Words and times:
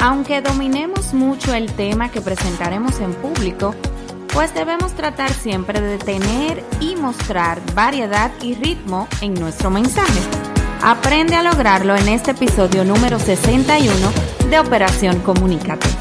Aunque 0.00 0.40
dominemos 0.40 1.12
mucho 1.12 1.54
el 1.54 1.72
tema 1.72 2.10
que 2.10 2.20
presentaremos 2.20 3.00
en 3.00 3.14
público, 3.14 3.74
pues 4.32 4.54
debemos 4.54 4.94
tratar 4.94 5.32
siempre 5.32 5.80
de 5.80 5.98
tener 5.98 6.62
y 6.80 6.94
mostrar 6.94 7.60
variedad 7.74 8.30
y 8.40 8.54
ritmo 8.54 9.08
en 9.20 9.34
nuestro 9.34 9.70
mensaje. 9.70 10.20
Aprende 10.82 11.34
a 11.34 11.42
lograrlo 11.42 11.96
en 11.96 12.08
este 12.08 12.30
episodio 12.30 12.84
número 12.84 13.18
61 13.18 13.92
de 14.48 14.60
Operación 14.60 15.18
Comunícate. 15.20 15.97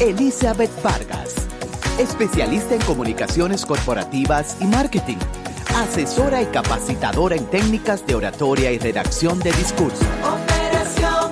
Elizabeth 0.00 0.82
Vargas, 0.82 1.36
especialista 2.00 2.74
en 2.74 2.80
comunicaciones 2.80 3.64
corporativas 3.64 4.60
y 4.60 4.64
marketing, 4.64 5.18
asesora 5.76 6.42
y 6.42 6.46
capacitadora 6.46 7.36
en 7.36 7.46
técnicas 7.46 8.04
de 8.08 8.16
oratoria 8.16 8.72
y 8.72 8.78
redacción 8.78 9.38
de 9.38 9.52
discurso. 9.52 10.04
Operación 10.20 11.30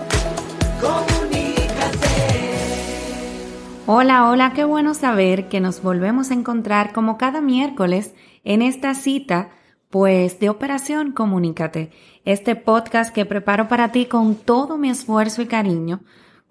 Comunícate. 0.81 2.07
Hola, 3.87 4.31
hola, 4.31 4.53
qué 4.55 4.63
bueno 4.65 4.95
saber 4.95 5.49
que 5.49 5.61
nos 5.61 5.83
volvemos 5.83 6.31
a 6.31 6.35
encontrar 6.35 6.93
como 6.93 7.19
cada 7.19 7.41
miércoles 7.41 8.15
en 8.45 8.63
esta 8.63 8.95
cita, 8.95 9.51
pues 9.91 10.39
de 10.39 10.51
Operación 10.51 11.11
Comunícate, 11.11 11.91
este 12.25 12.55
podcast 12.55 13.13
que 13.13 13.27
preparo 13.27 13.67
para 13.67 13.91
ti 13.91 14.07
con 14.07 14.37
todo 14.37 14.79
mi 14.79 14.89
esfuerzo 14.89 15.43
y 15.43 15.47
cariño 15.47 16.03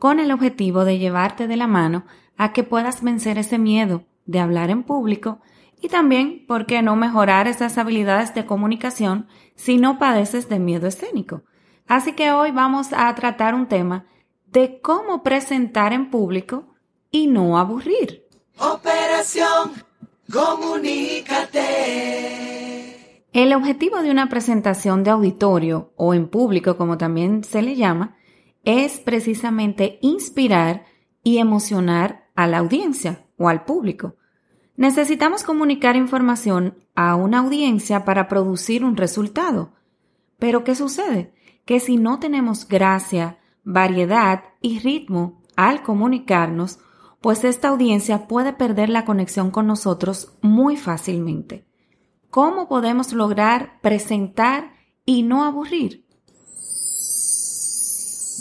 con 0.01 0.19
el 0.19 0.31
objetivo 0.31 0.83
de 0.83 0.97
llevarte 0.97 1.47
de 1.47 1.55
la 1.55 1.67
mano 1.67 2.05
a 2.35 2.53
que 2.53 2.63
puedas 2.63 3.03
vencer 3.03 3.37
ese 3.37 3.59
miedo 3.59 4.03
de 4.25 4.39
hablar 4.39 4.71
en 4.71 4.81
público 4.81 5.41
y 5.79 5.89
también, 5.89 6.43
¿por 6.47 6.65
qué 6.65 6.81
no 6.81 6.95
mejorar 6.95 7.47
esas 7.47 7.77
habilidades 7.77 8.33
de 8.33 8.47
comunicación 8.47 9.27
si 9.53 9.77
no 9.77 9.99
padeces 9.99 10.49
de 10.49 10.57
miedo 10.57 10.87
escénico? 10.87 11.43
Así 11.87 12.13
que 12.13 12.31
hoy 12.31 12.49
vamos 12.49 12.93
a 12.93 13.13
tratar 13.13 13.53
un 13.53 13.67
tema 13.67 14.07
de 14.47 14.81
cómo 14.81 15.21
presentar 15.21 15.93
en 15.93 16.09
público 16.09 16.73
y 17.11 17.27
no 17.27 17.59
aburrir. 17.59 18.25
Operación 18.57 19.83
Comunícate. 20.33 21.67
El 23.33 23.53
objetivo 23.53 24.01
de 24.01 24.09
una 24.09 24.29
presentación 24.29 25.03
de 25.03 25.11
auditorio 25.11 25.93
o 25.95 26.15
en 26.15 26.27
público, 26.27 26.75
como 26.75 26.97
también 26.97 27.43
se 27.43 27.61
le 27.61 27.75
llama, 27.75 28.15
es 28.63 28.99
precisamente 28.99 29.99
inspirar 30.01 30.85
y 31.23 31.37
emocionar 31.37 32.29
a 32.35 32.47
la 32.47 32.59
audiencia 32.59 33.25
o 33.37 33.49
al 33.49 33.65
público. 33.65 34.15
Necesitamos 34.75 35.43
comunicar 35.43 35.95
información 35.95 36.75
a 36.95 37.15
una 37.15 37.39
audiencia 37.39 38.05
para 38.05 38.27
producir 38.27 38.83
un 38.83 38.97
resultado. 38.97 39.73
Pero 40.39 40.63
¿qué 40.63 40.75
sucede? 40.75 41.33
Que 41.65 41.79
si 41.79 41.97
no 41.97 42.19
tenemos 42.19 42.67
gracia, 42.67 43.37
variedad 43.63 44.43
y 44.61 44.79
ritmo 44.79 45.41
al 45.55 45.83
comunicarnos, 45.83 46.79
pues 47.21 47.43
esta 47.43 47.67
audiencia 47.67 48.27
puede 48.27 48.53
perder 48.53 48.89
la 48.89 49.05
conexión 49.05 49.51
con 49.51 49.67
nosotros 49.67 50.35
muy 50.41 50.75
fácilmente. 50.77 51.67
¿Cómo 52.31 52.67
podemos 52.67 53.13
lograr 53.13 53.79
presentar 53.81 54.73
y 55.05 55.23
no 55.23 55.43
aburrir? 55.43 56.07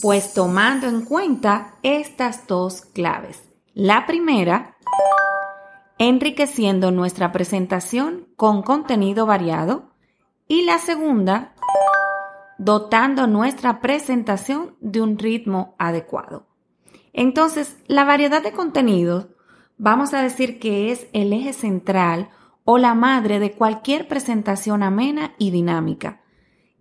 Pues 0.02 0.32
tomando 0.32 0.86
en 0.86 1.04
cuenta 1.04 1.74
estas 1.82 2.46
dos 2.46 2.82
claves. 2.82 3.42
La 3.74 4.06
primera, 4.06 4.76
enriqueciendo 5.98 6.90
nuestra 6.90 7.30
presentación 7.30 8.28
con 8.36 8.62
contenido 8.62 9.26
variado. 9.26 9.90
Y 10.48 10.62
la 10.62 10.78
segunda, 10.78 11.54
dotando 12.58 13.26
nuestra 13.26 13.80
presentación 13.80 14.76
de 14.80 15.00
un 15.00 15.18
ritmo 15.18 15.76
adecuado. 15.78 16.48
Entonces, 17.12 17.76
la 17.86 18.04
variedad 18.04 18.42
de 18.42 18.52
contenidos, 18.52 19.28
vamos 19.78 20.12
a 20.12 20.22
decir 20.22 20.58
que 20.58 20.90
es 20.90 21.06
el 21.12 21.32
eje 21.32 21.52
central 21.52 22.30
o 22.64 22.78
la 22.78 22.94
madre 22.94 23.38
de 23.38 23.52
cualquier 23.52 24.08
presentación 24.08 24.82
amena 24.82 25.34
y 25.38 25.50
dinámica. 25.50 26.22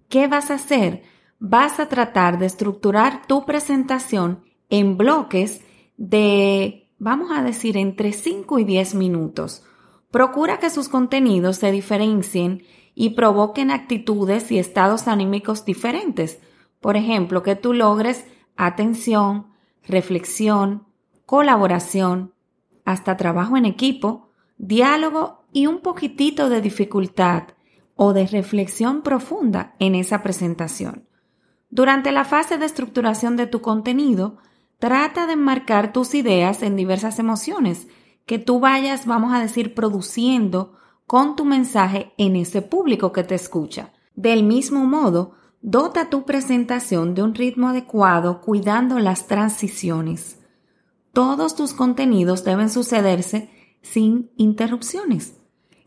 ¿Qué 0.08 0.28
vas 0.28 0.50
a 0.50 0.56
hacer? 0.56 1.04
Vas 1.40 1.80
a 1.80 1.88
tratar 1.88 2.38
de 2.38 2.46
estructurar 2.46 3.26
tu 3.26 3.46
presentación 3.46 4.44
en 4.70 4.98
bloques 4.98 5.62
de, 5.98 6.90
vamos 6.98 7.32
a 7.32 7.42
decir, 7.42 7.78
entre 7.78 8.12
5 8.12 8.60
y 8.60 8.66
10 8.66 8.96
minutos. 8.96 9.64
Procura 10.12 10.60
que 10.60 10.70
sus 10.70 10.90
contenidos 10.90 11.58
se 11.58 11.72
diferencien 11.72 12.64
y 12.94 13.12
provoquen 13.12 13.72
actitudes 13.72 14.52
y 14.52 14.60
estados 14.60 15.08
anímicos 15.08 15.66
diferentes. 15.66 16.40
Por 16.82 16.98
ejemplo, 16.98 17.44
que 17.44 17.56
tú 17.56 17.74
logres 17.74 18.26
atención, 18.58 19.48
reflexión, 19.88 20.88
colaboración, 21.26 22.34
hasta 22.86 23.18
trabajo 23.18 23.56
en 23.56 23.66
equipo, 23.66 24.32
diálogo 24.58 25.46
y 25.54 25.68
un 25.68 25.80
poquitito 25.82 26.50
de 26.50 26.62
dificultad 26.62 27.50
o 27.96 28.14
de 28.14 28.28
reflexión 28.28 29.02
profunda 29.02 29.76
en 29.80 29.96
esa 29.96 30.24
presentación. 30.24 31.09
Durante 31.70 32.12
la 32.12 32.26
fase 32.26 32.58
de 32.58 32.66
estructuración 32.66 33.36
de 33.36 33.48
tu 33.48 33.62
contenido, 33.62 34.38
trata 34.80 35.28
de 35.28 35.34
enmarcar 35.34 35.94
tus 35.94 36.16
ideas 36.16 36.64
en 36.64 36.76
diversas 36.76 37.20
emociones 37.20 37.88
que 38.26 38.40
tú 38.40 38.60
vayas, 38.60 39.06
vamos 39.06 39.34
a 39.34 39.40
decir, 39.40 39.74
produciendo 39.74 40.74
con 41.06 41.36
tu 41.36 41.46
mensaje 41.46 42.14
en 42.18 42.36
ese 42.36 42.62
público 42.62 43.12
que 43.12 43.24
te 43.24 43.36
escucha. 43.36 43.92
Del 44.16 44.44
mismo 44.44 44.86
modo, 44.86 45.34
dota 45.62 46.10
tu 46.10 46.26
presentación 46.26 47.16
de 47.16 47.24
un 47.24 47.34
ritmo 47.36 47.70
adecuado 47.70 48.42
cuidando 48.42 49.00
las 49.00 49.28
transiciones. 49.28 50.40
Todos 51.14 51.56
tus 51.56 51.74
contenidos 51.74 52.44
deben 52.44 52.70
sucederse 52.70 53.50
sin 53.82 54.32
interrupciones. 54.38 55.36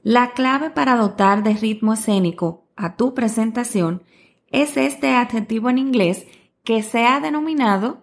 La 0.03 0.32
clave 0.32 0.70
para 0.70 0.97
dotar 0.97 1.43
de 1.44 1.54
ritmo 1.54 1.93
escénico 1.93 2.66
a 2.75 2.97
tu 2.97 3.14
presentación 3.14 4.03
es 4.52 4.76
este 4.76 5.14
adjetivo 5.14 5.70
en 5.70 5.78
inglés 5.78 6.26
que 6.62 6.82
se 6.82 7.06
ha 7.06 7.18
denominado 7.20 8.02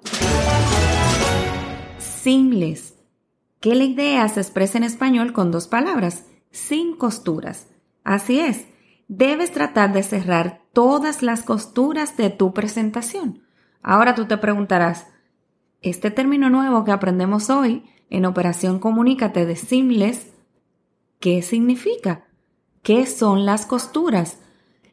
seamless, 1.99 2.95
que 3.61 3.75
la 3.75 3.85
idea 3.85 4.27
se 4.27 4.41
expresa 4.41 4.77
en 4.77 4.83
español 4.83 5.31
con 5.31 5.51
dos 5.51 5.67
palabras, 5.67 6.25
sin 6.51 6.95
costuras. 6.97 7.69
Así 8.03 8.39
es, 8.39 8.65
debes 9.07 9.51
tratar 9.51 9.93
de 9.93 10.03
cerrar 10.03 10.63
todas 10.73 11.21
las 11.21 11.43
costuras 11.43 12.17
de 12.17 12.29
tu 12.31 12.53
presentación. 12.53 13.43
Ahora 13.81 14.15
tú 14.15 14.25
te 14.25 14.37
preguntarás, 14.37 15.07
este 15.81 16.11
término 16.11 16.49
nuevo 16.49 16.83
que 16.83 16.91
aprendemos 16.91 17.49
hoy 17.49 17.85
en 18.09 18.25
Operación 18.25 18.79
Comunícate 18.79 19.45
de 19.45 19.55
Seamless, 19.55 20.33
¿qué 21.19 21.41
significa? 21.41 22.25
¿Qué 22.81 23.05
son 23.05 23.45
las 23.45 23.65
costuras? 23.65 24.39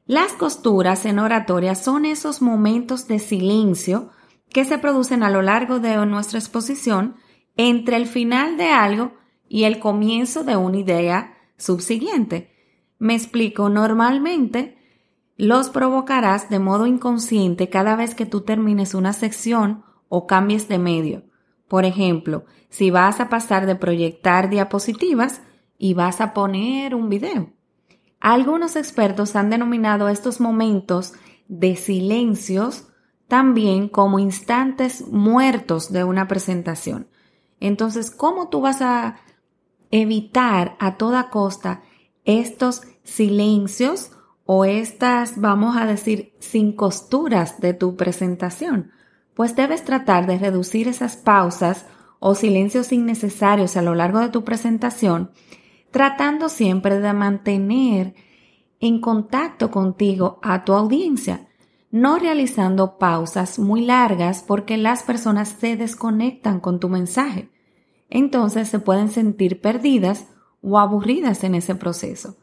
Las 0.06 0.34
costuras 0.34 1.04
en 1.04 1.18
oratoria 1.18 1.74
son 1.74 2.04
esos 2.04 2.40
momentos 2.40 3.08
de 3.08 3.18
silencio 3.18 4.10
que 4.50 4.64
se 4.64 4.78
producen 4.78 5.24
a 5.24 5.30
lo 5.30 5.42
largo 5.42 5.80
de 5.80 5.96
nuestra 6.06 6.38
exposición 6.38 7.16
entre 7.56 7.96
el 7.96 8.06
final 8.06 8.56
de 8.56 8.68
algo 8.68 9.14
y 9.48 9.64
el 9.64 9.80
comienzo 9.80 10.44
de 10.44 10.56
una 10.56 10.76
idea 10.78 11.34
subsiguiente. 11.56 12.52
Me 13.00 13.16
explico, 13.16 13.68
normalmente 13.68 14.78
los 15.36 15.70
provocarás 15.70 16.50
de 16.50 16.60
modo 16.60 16.86
inconsciente 16.86 17.68
cada 17.68 17.96
vez 17.96 18.14
que 18.14 18.26
tú 18.26 18.42
termines 18.42 18.94
una 18.94 19.12
sección 19.12 19.82
o 20.08 20.28
cambies 20.28 20.68
de 20.68 20.78
medio. 20.78 21.24
Por 21.66 21.84
ejemplo, 21.84 22.44
si 22.68 22.92
vas 22.92 23.18
a 23.18 23.28
pasar 23.28 23.66
de 23.66 23.74
proyectar 23.74 24.50
diapositivas 24.50 25.42
y 25.78 25.94
vas 25.94 26.20
a 26.20 26.32
poner 26.32 26.94
un 26.94 27.08
video. 27.08 27.55
Algunos 28.26 28.74
expertos 28.74 29.36
han 29.36 29.50
denominado 29.50 30.08
estos 30.08 30.40
momentos 30.40 31.12
de 31.46 31.76
silencios 31.76 32.88
también 33.28 33.88
como 33.88 34.18
instantes 34.18 35.06
muertos 35.06 35.92
de 35.92 36.02
una 36.02 36.26
presentación. 36.26 37.06
Entonces, 37.60 38.10
¿cómo 38.10 38.48
tú 38.48 38.62
vas 38.62 38.82
a 38.82 39.18
evitar 39.92 40.74
a 40.80 40.96
toda 40.96 41.30
costa 41.30 41.82
estos 42.24 42.82
silencios 43.04 44.10
o 44.44 44.64
estas, 44.64 45.40
vamos 45.40 45.76
a 45.76 45.86
decir, 45.86 46.34
sin 46.40 46.72
costuras 46.72 47.60
de 47.60 47.74
tu 47.74 47.94
presentación, 47.94 48.90
pues 49.34 49.54
debes 49.54 49.84
tratar 49.84 50.26
de 50.26 50.36
reducir 50.36 50.88
esas 50.88 51.16
pausas 51.16 51.86
o 52.18 52.34
silencios 52.34 52.90
innecesarios 52.90 53.76
a 53.76 53.82
lo 53.82 53.94
largo 53.94 54.18
de 54.18 54.30
tu 54.30 54.42
presentación, 54.42 55.30
tratando 55.96 56.50
siempre 56.50 57.00
de 57.00 57.10
mantener 57.14 58.14
en 58.80 59.00
contacto 59.00 59.70
contigo 59.70 60.38
a 60.42 60.62
tu 60.62 60.74
audiencia, 60.74 61.48
no 61.90 62.18
realizando 62.18 62.98
pausas 62.98 63.58
muy 63.58 63.80
largas 63.80 64.44
porque 64.46 64.76
las 64.76 65.02
personas 65.04 65.56
se 65.58 65.74
desconectan 65.74 66.60
con 66.60 66.80
tu 66.80 66.90
mensaje. 66.90 67.48
Entonces 68.10 68.68
se 68.68 68.78
pueden 68.78 69.08
sentir 69.08 69.62
perdidas 69.62 70.26
o 70.60 70.78
aburridas 70.78 71.44
en 71.44 71.54
ese 71.54 71.74
proceso. 71.74 72.36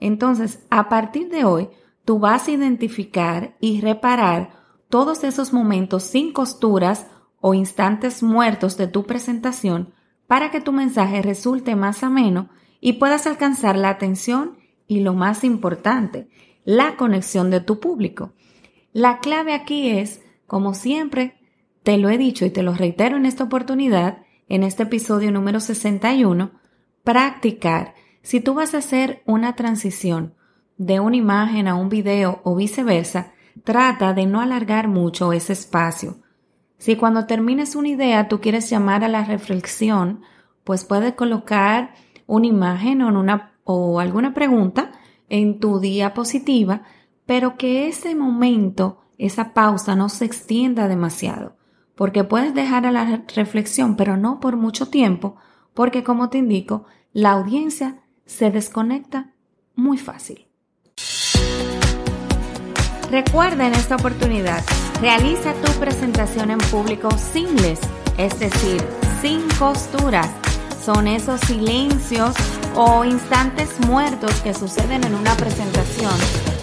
Entonces, 0.00 0.66
a 0.68 0.90
partir 0.90 1.30
de 1.30 1.46
hoy, 1.46 1.70
tú 2.04 2.18
vas 2.18 2.46
a 2.46 2.50
identificar 2.50 3.56
y 3.58 3.80
reparar 3.80 4.50
todos 4.90 5.24
esos 5.24 5.54
momentos 5.54 6.02
sin 6.02 6.34
costuras 6.34 7.06
o 7.40 7.54
instantes 7.54 8.22
muertos 8.22 8.76
de 8.76 8.86
tu 8.86 9.06
presentación 9.06 9.94
para 10.26 10.50
que 10.50 10.60
tu 10.60 10.72
mensaje 10.72 11.22
resulte 11.22 11.74
más 11.74 12.02
ameno 12.02 12.50
y 12.80 12.94
puedas 12.94 13.26
alcanzar 13.26 13.76
la 13.76 13.90
atención 13.90 14.58
y 14.86 15.00
lo 15.00 15.14
más 15.14 15.44
importante, 15.44 16.28
la 16.64 16.96
conexión 16.96 17.50
de 17.50 17.60
tu 17.60 17.80
público. 17.80 18.32
La 18.92 19.18
clave 19.18 19.52
aquí 19.52 19.90
es, 19.90 20.22
como 20.46 20.74
siempre, 20.74 21.38
te 21.82 21.96
lo 21.98 22.08
he 22.08 22.18
dicho 22.18 22.44
y 22.44 22.50
te 22.50 22.62
lo 22.62 22.74
reitero 22.74 23.16
en 23.16 23.26
esta 23.26 23.44
oportunidad, 23.44 24.18
en 24.48 24.62
este 24.62 24.84
episodio 24.84 25.30
número 25.30 25.60
61, 25.60 26.52
practicar. 27.04 27.94
Si 28.22 28.40
tú 28.40 28.54
vas 28.54 28.74
a 28.74 28.78
hacer 28.78 29.22
una 29.26 29.56
transición 29.56 30.34
de 30.76 31.00
una 31.00 31.16
imagen 31.16 31.68
a 31.68 31.74
un 31.74 31.88
video 31.88 32.40
o 32.44 32.54
viceversa, 32.54 33.32
trata 33.64 34.14
de 34.14 34.26
no 34.26 34.40
alargar 34.40 34.88
mucho 34.88 35.32
ese 35.32 35.52
espacio. 35.52 36.18
Si 36.78 36.96
cuando 36.96 37.26
termines 37.26 37.74
una 37.74 37.88
idea 37.88 38.28
tú 38.28 38.40
quieres 38.40 38.70
llamar 38.70 39.04
a 39.04 39.08
la 39.08 39.24
reflexión, 39.24 40.22
pues 40.64 40.84
puedes 40.84 41.14
colocar 41.14 41.94
una 42.28 42.46
imagen 42.46 43.02
o, 43.02 43.08
una, 43.08 43.54
o 43.64 43.98
alguna 43.98 44.34
pregunta 44.34 44.92
en 45.28 45.58
tu 45.58 45.80
diapositiva, 45.80 46.82
pero 47.26 47.56
que 47.56 47.88
ese 47.88 48.14
momento, 48.14 49.00
esa 49.18 49.52
pausa 49.52 49.96
no 49.96 50.08
se 50.08 50.24
extienda 50.24 50.86
demasiado, 50.86 51.56
porque 51.96 52.22
puedes 52.22 52.54
dejar 52.54 52.86
a 52.86 52.92
la 52.92 53.24
reflexión, 53.34 53.96
pero 53.96 54.16
no 54.16 54.38
por 54.38 54.56
mucho 54.56 54.86
tiempo, 54.86 55.36
porque 55.74 56.04
como 56.04 56.28
te 56.28 56.38
indico, 56.38 56.84
la 57.12 57.32
audiencia 57.32 58.00
se 58.24 58.50
desconecta 58.50 59.32
muy 59.74 59.98
fácil. 59.98 60.46
Recuerda 63.10 63.66
en 63.66 63.72
esta 63.72 63.96
oportunidad, 63.96 64.62
realiza 65.00 65.54
tu 65.54 65.72
presentación 65.80 66.50
en 66.50 66.58
público 66.58 67.10
seamless, 67.10 67.80
es 68.18 68.38
decir, 68.38 68.82
sin 69.22 69.40
costuras. 69.58 70.47
Son 70.88 71.06
esos 71.06 71.38
silencios 71.42 72.34
o 72.74 73.04
instantes 73.04 73.78
muertos 73.86 74.32
que 74.40 74.54
suceden 74.54 75.04
en 75.04 75.14
una 75.14 75.34
presentación 75.36 76.14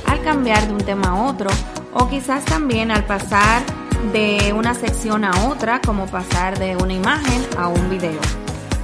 al 0.08 0.20
cambiar 0.24 0.66
de 0.66 0.74
un 0.74 0.84
tema 0.84 1.10
a 1.10 1.28
otro 1.28 1.48
o 1.94 2.10
quizás 2.10 2.44
también 2.44 2.90
al 2.90 3.06
pasar 3.06 3.62
de 4.14 4.52
una 4.52 4.74
sección 4.74 5.26
a 5.26 5.48
otra 5.48 5.80
como 5.80 6.08
pasar 6.08 6.58
de 6.58 6.76
una 6.76 6.94
imagen 6.96 7.46
a 7.56 7.68
un 7.68 7.88
video. 7.88 8.20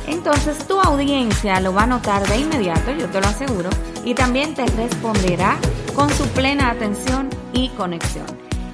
Entonces 0.05 0.59
tu 0.67 0.79
audiencia 0.79 1.59
lo 1.59 1.73
va 1.73 1.85
a 1.85 1.87
notar 1.87 2.21
de 2.27 2.37
inmediato, 2.37 2.91
yo 2.91 3.07
te 3.07 3.19
lo 3.19 3.25
aseguro, 3.25 3.71
y 4.05 4.13
también 4.13 4.53
te 4.53 4.67
responderá 4.67 5.57
con 5.95 6.11
su 6.11 6.27
plena 6.27 6.69
atención 6.69 7.29
y 7.51 7.69
conexión. 7.69 8.27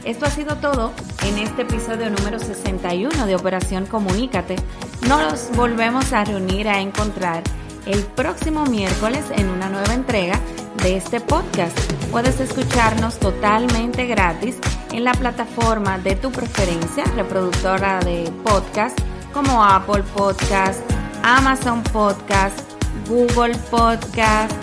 Esto 0.03 0.25
ha 0.25 0.29
sido 0.29 0.55
todo 0.55 0.93
en 1.25 1.37
este 1.37 1.63
episodio 1.63 2.09
número 2.09 2.39
61 2.39 3.25
de 3.25 3.35
Operación 3.35 3.85
Comunícate. 3.85 4.55
Nos 5.01 5.49
volvemos 5.55 6.11
a 6.11 6.25
reunir 6.25 6.67
a 6.67 6.79
encontrar 6.81 7.43
el 7.85 8.03
próximo 8.03 8.65
miércoles 8.65 9.25
en 9.31 9.49
una 9.49 9.69
nueva 9.69 9.93
entrega 9.93 10.39
de 10.83 10.97
este 10.97 11.21
podcast. 11.21 11.77
Puedes 12.11 12.39
escucharnos 12.39 13.17
totalmente 13.19 14.05
gratis 14.07 14.57
en 14.91 15.03
la 15.03 15.13
plataforma 15.13 15.97
de 15.99 16.15
tu 16.15 16.31
preferencia, 16.31 17.03
reproductora 17.15 17.99
de 17.99 18.29
podcast 18.43 18.99
como 19.33 19.63
Apple 19.63 20.03
Podcast, 20.15 20.81
Amazon 21.23 21.83
Podcast, 21.83 22.59
Google 23.07 23.55
Podcast, 23.69 24.53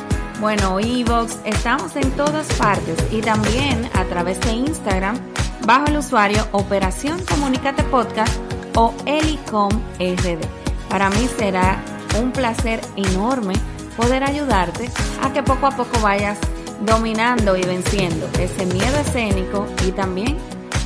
bueno, 0.40 0.81
Evox, 0.81 1.38
estamos 1.44 1.96
en 1.96 2.10
todas 2.12 2.46
partes 2.54 2.98
y 3.10 3.20
también 3.20 3.88
a 3.94 4.04
través 4.04 4.40
de 4.40 4.52
Instagram 4.52 5.16
bajo 5.64 5.86
el 5.86 5.96
usuario 5.96 6.46
Operación 6.52 7.25
Comunícate 7.25 7.84
Podcast 7.84 8.44
o 8.76 8.94
Elicom 9.06 9.70
RD. 9.98 10.40
Para 10.88 11.10
mí 11.10 11.28
será 11.38 11.82
un 12.20 12.32
placer 12.32 12.80
enorme 12.96 13.54
poder 13.96 14.24
ayudarte 14.24 14.90
a 15.22 15.32
que 15.32 15.42
poco 15.42 15.66
a 15.66 15.70
poco 15.70 16.00
vayas 16.00 16.38
dominando 16.80 17.56
y 17.56 17.62
venciendo 17.62 18.28
ese 18.38 18.66
miedo 18.66 18.98
escénico 18.98 19.66
y 19.86 19.92
también 19.92 20.36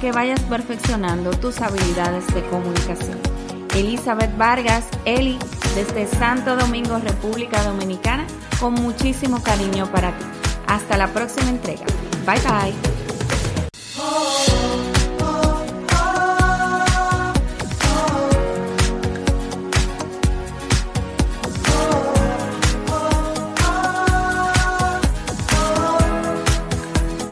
que 0.00 0.12
vayas 0.12 0.40
perfeccionando 0.43 1.31
tus 1.31 1.61
habilidades 1.61 2.26
de 2.35 2.43
comunicación. 2.49 3.19
Elizabeth 3.75 4.37
Vargas, 4.37 4.85
Eli, 5.05 5.38
desde 5.75 6.06
Santo 6.06 6.56
Domingo, 6.56 6.99
República 6.99 7.62
Dominicana, 7.62 8.26
con 8.61 8.75
muchísimo 8.75 9.43
cariño 9.43 9.87
para 9.90 10.17
ti. 10.17 10.25
Hasta 10.67 10.96
la 10.96 11.08
próxima 11.08 11.50
entrega. 11.50 11.87
Bye 12.26 12.40
bye. 12.40 12.98